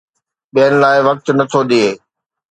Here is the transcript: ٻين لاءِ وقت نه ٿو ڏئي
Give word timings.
ٻين 0.53 0.73
لاءِ 0.81 0.97
وقت 1.07 1.25
نه 1.37 1.43
ٿو 1.51 1.59
ڏئي 1.69 1.85